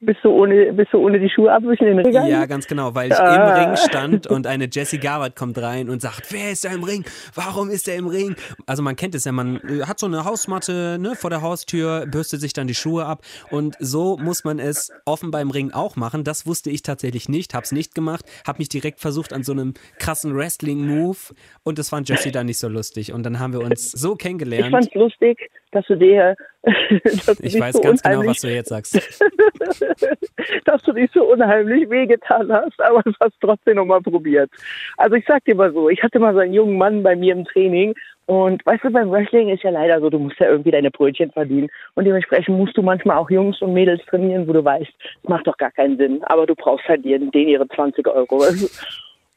[0.00, 2.26] Bist du ohne, bist du ohne die Schuhe abwischen in den Ring?
[2.26, 3.34] Ja, ganz genau, weil ich Ah.
[3.58, 6.82] im Ring stand und eine Jessie Garvert kommt rein und sagt, wer ist da im
[6.84, 7.04] Ring?
[7.34, 8.34] Warum ist er im Ring?
[8.66, 12.40] Also man kennt es ja, man hat so eine Hausmatte ne, vor der Haustür, bürstet
[12.40, 16.24] sich dann die Schuhe ab und so muss man es offen beim Ring auch machen.
[16.24, 19.74] Das wusste ich tatsächlich nicht, hab's nicht gemacht, hab mich direkt versucht an so einem
[19.98, 21.18] krassen Wrestling-Move
[21.62, 24.18] und das fand Jessie dann nicht so lustig und dann haben wir uns so Ich
[24.18, 24.70] kennengelernt.
[24.72, 28.54] fand's lustig, dass du dir, dass du Ich weiß so ganz genau, unheimlich, was du
[28.54, 28.94] jetzt sagst.
[30.64, 34.50] dass du dich so unheimlich wehgetan hast, aber es hast trotzdem nochmal probiert.
[34.96, 37.32] Also ich sag dir mal so, ich hatte mal so einen jungen Mann bei mir
[37.34, 37.94] im Training
[38.26, 41.30] und weißt du, beim Wrestling ist ja leider so, du musst ja irgendwie deine Brötchen
[41.32, 45.28] verdienen und dementsprechend musst du manchmal auch Jungs und Mädels trainieren, wo du weißt, das
[45.28, 48.38] macht doch gar keinen Sinn, aber du brauchst halt den, den ihre 20 Euro.
[48.38, 48.68] du.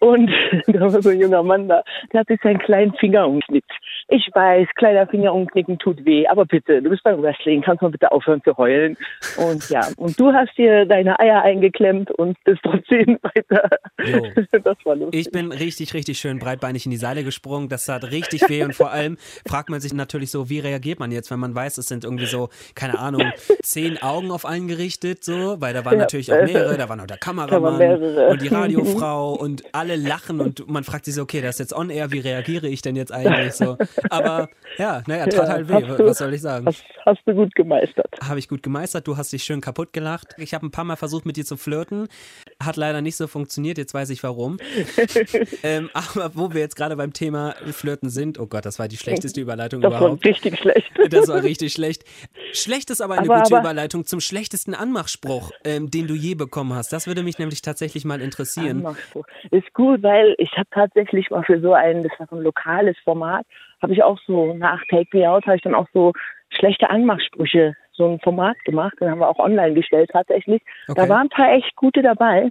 [0.04, 0.30] Und
[0.68, 3.72] da war so ein junger Mann da, der hat sich seinen kleinen Finger umknickt.
[4.10, 7.90] Ich weiß, kleiner Finger umknicken tut weh, aber bitte, du bist beim Wrestling, kannst mal
[7.92, 8.98] bitte aufhören zu heulen.
[9.38, 13.70] Und ja, und du hast dir deine Eier eingeklemmt und bist trotzdem weiter.
[14.06, 14.30] Jo.
[14.64, 15.20] Das war lustig.
[15.28, 17.70] Ich bin richtig, richtig schön breitbeinig in die Seile gesprungen.
[17.70, 21.12] Das tat richtig weh und vor allem fragt man sich natürlich so, wie reagiert man
[21.12, 25.24] jetzt, wenn man weiß, es sind irgendwie so, keine Ahnung, zehn Augen auf einen gerichtet,
[25.24, 26.00] so, weil da waren Ja.
[26.02, 28.28] natürlich auch mehrere, da war noch der Kameramann mehrere.
[28.30, 31.74] und die Radiofrau und alle lachen und man fragt sich so, okay, das ist jetzt
[31.74, 33.78] on air, wie reagiere ich denn jetzt eigentlich so?
[34.10, 36.66] Aber ja, naja, tat Ja, halt weh, du- was soll ich sagen?
[36.66, 38.08] hast, hast du gut gemeistert.
[38.28, 40.36] Habe ich gut gemeistert, du hast dich schön kaputt gelacht.
[40.38, 42.08] Ich habe ein paar Mal versucht, mit dir zu flirten.
[42.64, 44.58] Hat leider nicht so funktioniert, jetzt weiß ich warum.
[45.64, 48.98] ähm, aber wo wir jetzt gerade beim Thema Flirten sind, oh Gott, das war die
[48.98, 50.26] schlechteste Überleitung Das war überhaupt.
[50.26, 50.92] richtig schlecht.
[51.10, 52.04] Das war richtig schlecht.
[52.54, 56.36] Schlecht ist aber eine Aber- gute aber- Überleitung zum schlechtesten Anmachspruch, ähm, den du je
[56.36, 56.94] bekommen hast.
[56.94, 58.78] Das würde mich nämlich tatsächlich mal interessieren.
[58.78, 59.26] Anmachspruch.
[59.52, 62.96] Ist gut, weil ich habe tatsächlich mal für so ein, das war so ein lokales
[63.04, 63.46] Format,
[63.84, 66.14] habe ich auch so nach Take Me Out, habe ich dann auch so
[66.50, 70.62] schlechte Anmachsprüche, so ein Format gemacht, den haben wir auch online gestellt tatsächlich.
[70.88, 71.02] Okay.
[71.02, 72.50] Da waren ein paar echt gute dabei.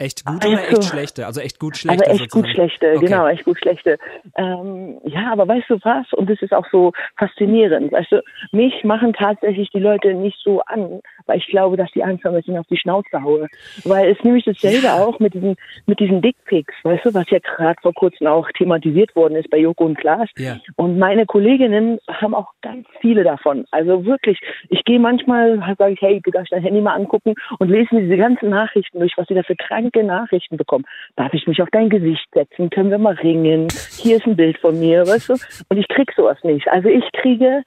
[0.00, 1.26] Echt gute oder echt schlechte?
[1.26, 2.54] Also echt gut schlechte Also echt gut sozusagen.
[2.54, 3.06] schlechte, Okay.
[3.06, 3.98] genau, echt gut schlechte.
[4.36, 6.10] Ähm, ja, aber weißt du was?
[6.14, 7.92] Und das ist auch so faszinierend.
[7.92, 12.02] Weißt du, mich machen tatsächlich die Leute nicht so an, weil ich glaube, dass die
[12.02, 13.48] Angst haben, dass ich ihnen auf die Schnauze haue.
[13.84, 14.94] Weil es nämlich dasselbe Ja.
[14.94, 19.14] auch mit diesen, mit diesen Dickpics, weißt du, was ja gerade vor kurzem auch thematisiert
[19.14, 20.30] worden ist bei Joko und Klaas.
[20.38, 20.56] Ja.
[20.76, 23.66] Und meine Kolleginnen haben auch ganz viele davon.
[23.70, 27.68] Also wirklich, ich gehe manchmal, sage ich, hey, du darfst dein Handy mal angucken und
[27.68, 29.56] lese mir diese ganzen Nachrichten durch, was sie da für
[29.90, 30.84] kranke Nachrichten bekommen.
[31.16, 32.70] Darf ich mich auf dein Gesicht setzen?
[32.70, 33.68] Können wir mal ringen?
[33.96, 35.34] Hier ist ein Bild von mir, weißt du?
[35.68, 36.68] Und ich krieg sowas nicht.
[36.68, 37.62] Also ich kriege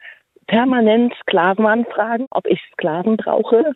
[0.47, 3.73] permanent Sklavenanfragen, ob ich Sklaven brauche,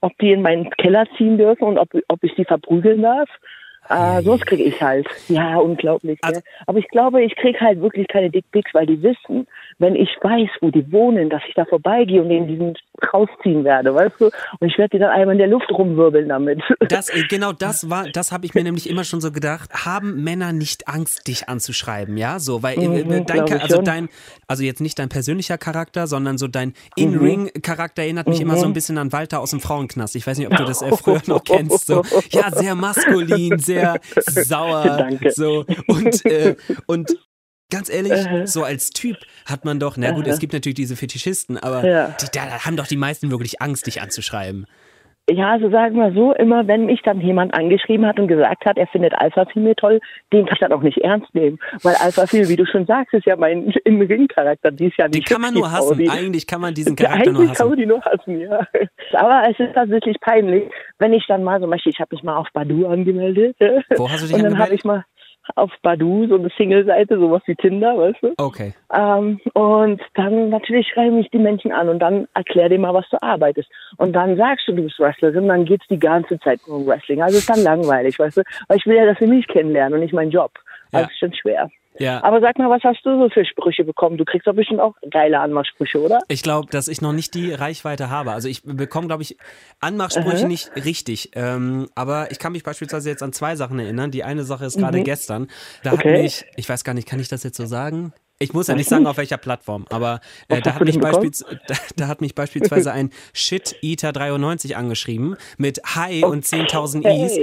[0.00, 3.28] ob die in meinen Keller ziehen dürfen und ob, ob ich sie verprügeln darf.
[3.88, 5.06] Äh, sowas kriege ich halt.
[5.28, 6.18] Ja, unglaublich.
[6.22, 6.46] Also- ja.
[6.66, 9.46] Aber ich glaube, ich kriege halt wirklich keine Dickpics, weil die wissen,
[9.78, 12.74] wenn ich weiß, wo die wohnen, dass ich da vorbeigehe und denen diesen
[13.12, 14.30] rausziehen werde, weißt du?
[14.60, 16.60] Und ich werde die dann einmal in der Luft rumwirbeln damit.
[16.88, 19.70] Das, äh, genau das war, das habe ich mir nämlich immer schon so gedacht.
[19.86, 22.38] Haben Männer nicht Angst, dich anzuschreiben, ja?
[22.38, 23.84] So, weil äh, Mhm, dein, also schon.
[23.84, 24.08] dein,
[24.46, 28.72] also jetzt nicht dein persönlicher Charakter, sondern so dein In-Ring-Charakter erinnert mich immer so ein
[28.72, 30.14] bisschen an Walter aus dem Frauenknast.
[30.16, 31.86] Ich weiß nicht, ob du das früher noch kennst.
[31.86, 33.73] So, ja, sehr maskulin, sehr
[34.26, 35.30] sauer, Danke.
[35.32, 36.56] so und äh,
[36.86, 37.16] und
[37.70, 38.46] Ganz ehrlich, Aha.
[38.46, 42.16] so als Typ hat man doch, na gut, es gibt natürlich diese Fetischisten, aber Ja.
[42.20, 44.66] die, da haben doch die meisten wirklich Angst, dich anzuschreiben.
[45.30, 48.76] Ja, also sagen wir so, immer wenn mich dann jemand angeschrieben hat und gesagt hat,
[48.76, 50.00] er findet Alpha Female toll,
[50.34, 51.58] den kann ich dann auch nicht ernst nehmen.
[51.82, 54.70] Weil Alpha Female, wie du schon sagst, ist ja mein Im-Ring-Charakter.
[54.70, 55.98] Die ist ja nicht kann man nur die hassen.
[55.98, 57.80] die- Eigentlich kann man diesen Charakter nur eigentlich kann man hassen.
[57.80, 58.66] die nur hassen, ja.
[59.14, 60.64] Aber es ist tatsächlich peinlich,
[60.98, 63.56] wenn ich dann mal zum Beispiel, ich habe mich mal auf Badu angemeldet.
[63.96, 64.78] Wo hast du dich Und dann habe angemeldet?
[64.80, 65.04] ich mal
[65.56, 68.34] auf Badu so eine Single-Seite, sowas wie Tinder, weißt du?
[68.38, 68.72] Okay.
[68.92, 73.08] Ähm, und dann natürlich schreiben mich die Menschen an und dann erklär dir mal, was
[73.10, 73.68] du arbeitest.
[73.96, 77.22] Und dann sagst du, du bist Wrestlerin, dann geht's die ganze Zeit nur um Wrestling.
[77.22, 78.42] Also ist dann langweilig, weißt du?
[78.68, 80.52] Weil ich will ja, dass sie mich kennenlernen und nicht meinen Job.
[80.94, 81.02] Ja.
[81.02, 81.70] Das ist schon schwer.
[81.98, 82.24] Ja.
[82.24, 84.16] Aber sag mal, was hast du so für Sprüche bekommen?
[84.16, 86.18] Du kriegst doch bestimmt auch geile Anmachsprüche, oder?
[86.26, 88.32] Ich glaube, dass ich noch nicht die Reichweite habe.
[88.32, 89.36] Also ich bekomme, glaube ich,
[89.80, 91.30] Anmachsprüche nicht richtig.
[91.36, 94.10] Ähm, aber ich kann mich beispielsweise jetzt an zwei Sachen erinnern.
[94.10, 95.48] Die eine Sache ist gerade gestern.
[95.84, 96.10] Da hat Mhm.
[96.10, 96.22] Okay.
[96.22, 98.12] mich, ich weiß gar nicht, kann ich das jetzt so sagen?
[98.40, 100.98] Ich muss ja nicht sagen, auf welcher Plattform, aber äh, da, hat mich
[101.68, 107.38] da, da hat mich beispielsweise ein Shit Eater 93 angeschrieben mit Hi und 10.000 Is.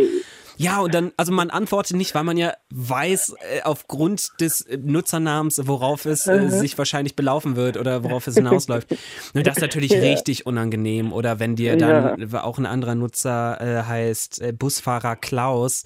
[0.62, 4.78] Ja, und dann, also man antwortet nicht, weil man ja weiß, äh, aufgrund des äh,
[4.78, 8.92] Nutzernamens, worauf es äh, sich wahrscheinlich belaufen wird oder worauf es hinausläuft.
[9.34, 10.00] Und das ist natürlich ja.
[10.00, 11.14] richtig unangenehm.
[11.14, 12.44] Oder wenn dir dann ja.
[12.44, 15.84] auch ein anderer Nutzer äh, heißt, äh, Busfahrer Klaus,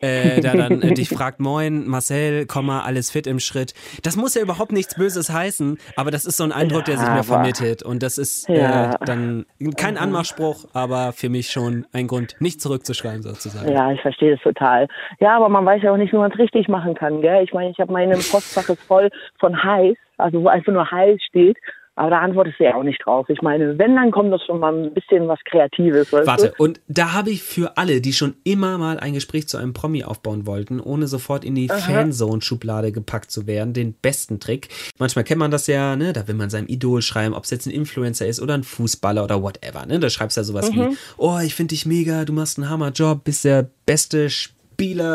[0.00, 3.74] äh, der dann äh, dich fragt, moin, Marcel, komm mal, alles fit im Schritt.
[4.02, 7.08] Das muss ja überhaupt nichts Böses heißen, aber das ist so ein Eindruck, der sich
[7.08, 7.82] mir vermittelt.
[7.82, 8.92] Und das ist ja.
[8.92, 10.00] äh, dann kein mhm.
[10.00, 13.72] Anmachspruch, aber für mich schon ein Grund, nicht zurückzuschreiben sozusagen.
[13.72, 14.88] Ja, ich verstehe das total.
[15.20, 17.42] Ja, aber man weiß ja auch nicht, wie man es richtig machen kann, gell?
[17.44, 21.20] Ich meine, ich habe meine Postfach ist voll von heiß, also wo einfach nur heiß
[21.22, 21.56] steht.
[21.96, 23.26] Aber da antwortest du ja auch nicht drauf.
[23.30, 26.12] Ich meine, wenn, dann kommt das schon mal ein bisschen was Kreatives.
[26.12, 26.62] Warte, du?
[26.62, 30.04] und da habe ich für alle, die schon immer mal ein Gespräch zu einem Promi
[30.04, 34.68] aufbauen wollten, ohne sofort in die Fanzone-Schublade gepackt zu werden, den besten Trick.
[34.98, 36.12] Manchmal kennt man das ja, ne?
[36.12, 39.24] Da will man seinem Idol schreiben, ob es jetzt ein Influencer ist oder ein Fußballer
[39.24, 39.98] oder whatever, ne?
[39.98, 40.90] Da schreibst du ja sowas mhm.
[40.90, 44.55] wie, oh, ich finde dich mega, du machst einen Hammerjob, bist der beste Spieler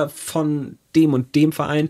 [0.10, 1.90] von dem und dem Verein.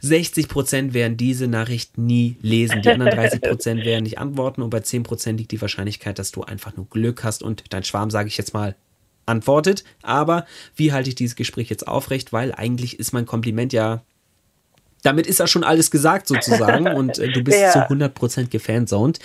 [0.00, 2.82] 60 Prozent werden diese Nachricht nie lesen.
[2.82, 6.32] Die anderen 30 Prozent werden nicht antworten und bei 10 Prozent liegt die Wahrscheinlichkeit, dass
[6.32, 8.74] du einfach nur Glück hast und dein Schwarm, sage ich jetzt mal,
[9.26, 9.84] antwortet.
[10.02, 12.32] Aber wie halte ich dieses Gespräch jetzt aufrecht?
[12.32, 14.02] Weil eigentlich ist mein Kompliment ja
[15.02, 17.72] damit ist ja schon alles gesagt sozusagen und äh, du bist ja.
[17.72, 19.18] zu 100% gefanzoned.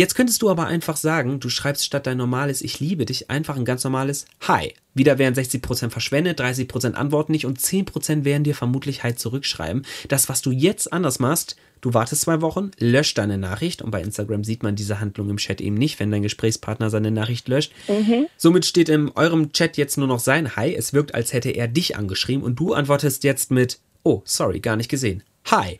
[0.00, 3.56] Jetzt könntest du aber einfach sagen, du schreibst statt dein normales Ich liebe dich einfach
[3.56, 4.72] ein ganz normales Hi.
[4.94, 9.84] Wieder wären 60% verschwendet, 30% antworten nicht und 10% werden dir vermutlich Hi zurückschreiben.
[10.08, 14.00] Das, was du jetzt anders machst, du wartest zwei Wochen, löscht deine Nachricht und bei
[14.00, 17.72] Instagram sieht man diese Handlung im Chat eben nicht, wenn dein Gesprächspartner seine Nachricht löscht.
[17.86, 18.26] Mhm.
[18.38, 20.74] Somit steht in eurem Chat jetzt nur noch sein Hi.
[20.74, 24.76] Es wirkt, als hätte er dich angeschrieben und du antwortest jetzt mit Oh, sorry, gar
[24.76, 25.22] nicht gesehen.
[25.50, 25.78] Hi.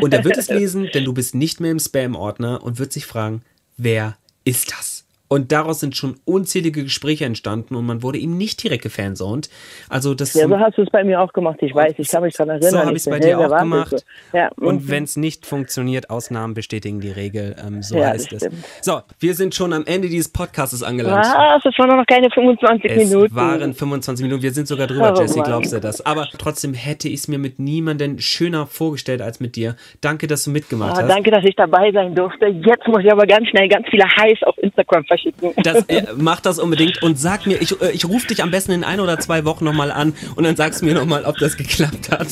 [0.00, 3.06] Und er wird es lesen, denn du bist nicht mehr im Spam-Ordner und wird sich
[3.06, 3.42] fragen,
[3.76, 5.05] wer ist das?
[5.28, 9.50] Und daraus sind schon unzählige Gespräche entstanden und man wurde ihm nicht direkt gefanzoned.
[9.88, 11.58] Also das ja, so hast du es bei mir auch gemacht.
[11.60, 12.70] Ich weiß, ich kann mich daran erinnern.
[12.70, 14.04] So habe ich es bei dir auch gemacht.
[14.32, 14.50] Ja.
[14.56, 14.90] Und mhm.
[14.90, 17.56] wenn es nicht funktioniert, Ausnahmen bestätigen die Regel.
[17.64, 18.48] Ähm, so ja, heißt es.
[18.80, 21.24] So, wir sind schon am Ende dieses Podcasts angelangt.
[21.24, 21.64] Was?
[21.64, 23.26] Es waren noch keine 25 es Minuten.
[23.26, 24.42] Es waren 25 Minuten.
[24.42, 26.04] Wir sind sogar drüber, oh, Jesse, glaubst du das?
[26.04, 29.76] Aber trotzdem hätte ich es mir mit niemandem schöner vorgestellt als mit dir.
[30.00, 31.08] Danke, dass du mitgemacht oh, hast.
[31.08, 32.46] Danke, dass ich dabei sein durfte.
[32.46, 35.52] Jetzt muss ich aber ganz schnell ganz viele Highs auf Instagram verschicken.
[35.62, 38.72] Das, äh, mach das unbedingt und sag mir, ich, äh, ich rufe dich am besten
[38.72, 41.56] in ein oder zwei Wochen nochmal an und dann sagst du mir nochmal, ob das
[41.56, 42.26] geklappt hat.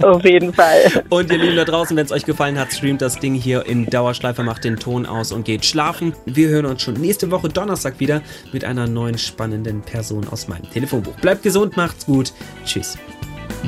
[0.00, 1.04] Auf jeden Fall.
[1.08, 3.86] Und ihr Lieben da draußen, wenn es euch gefallen hat, streamt das Ding hier in
[3.86, 6.14] Dauerschleife, macht den Ton aus und geht schlafen.
[6.26, 10.68] Wir hören uns schon nächste Woche Donnerstag wieder mit einer neuen spannenden Person aus meinem
[10.70, 11.14] Telefonbuch.
[11.16, 12.32] Bleibt gesund, macht's gut.
[12.64, 12.98] Tschüss.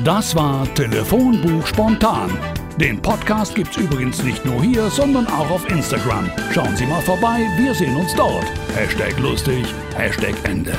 [0.03, 2.31] Das war Telefonbuch spontan
[2.81, 6.31] den Podcast gibt's übrigens nicht nur hier, sondern auch auf Instagram.
[6.51, 8.45] Schauen Sie mal vorbei, wir sehen uns dort.
[8.75, 10.73] Hashtag lustig, Hashtag Ende.